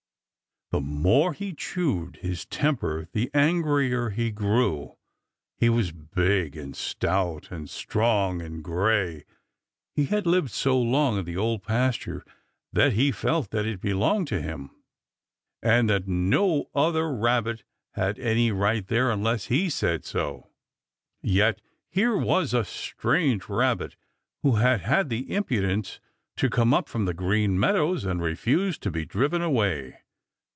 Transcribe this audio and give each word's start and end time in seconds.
The 0.73 0.79
more 0.79 1.33
he 1.33 1.53
chewed 1.53 2.15
his 2.21 2.45
temper, 2.45 3.09
the 3.11 3.29
angrier 3.33 4.09
he 4.11 4.31
grew. 4.31 4.95
He 5.57 5.67
was 5.67 5.91
big 5.91 6.55
and 6.55 6.77
stout 6.77 7.51
and 7.51 7.69
strong 7.69 8.41
and 8.41 8.63
gray. 8.63 9.25
He 9.93 10.05
had 10.05 10.25
lived 10.25 10.51
so 10.51 10.79
long 10.79 11.19
in 11.19 11.25
the 11.25 11.35
Old 11.35 11.61
Pasture 11.61 12.23
that 12.71 12.93
he 12.93 13.11
felt 13.11 13.49
that 13.49 13.65
it 13.65 13.81
belonged 13.81 14.29
to 14.29 14.41
him 14.41 14.69
and 15.61 15.89
that 15.89 16.07
no 16.07 16.69
other 16.73 17.13
Rabbit 17.13 17.65
had 17.95 18.17
any 18.17 18.49
right 18.49 18.87
there 18.87 19.11
unless 19.11 19.47
he 19.47 19.69
said 19.69 20.05
so. 20.05 20.51
Yet 21.21 21.59
here 21.89 22.15
was 22.15 22.53
a 22.53 22.63
strange 22.63 23.49
Rabbit 23.49 23.97
who 24.41 24.53
had 24.55 24.79
had 24.79 25.09
the 25.09 25.35
impudence 25.35 25.99
to 26.37 26.49
come 26.49 26.73
up 26.73 26.87
from 26.87 27.03
the 27.03 27.13
Green 27.13 27.59
Meadows 27.59 28.05
and 28.05 28.21
refused 28.21 28.81
to 28.83 28.89
be 28.91 29.03
driven 29.03 29.41
away. 29.41 29.97